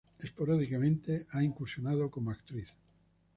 [0.17, 2.69] Esporádicamente ha incursionado como actriz.